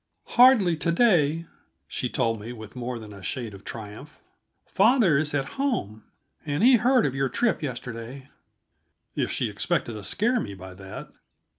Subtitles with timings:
[0.29, 1.45] "Hardly to day,"
[1.87, 4.17] she told me, with more than a shade of triumph.
[4.65, 6.05] "Father is at home,
[6.43, 8.27] and he heard of your trip yesterday."
[9.15, 11.11] If she expected to scare me by that!